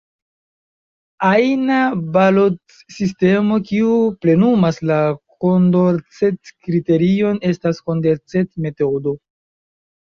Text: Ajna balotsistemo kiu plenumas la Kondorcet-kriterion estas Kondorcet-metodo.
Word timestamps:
Ajna 1.31 1.77
balotsistemo 2.15 3.59
kiu 3.69 3.93
plenumas 4.25 4.81
la 4.93 4.99
Kondorcet-kriterion 5.47 7.41
estas 7.53 7.87
Kondorcet-metodo. 7.89 9.19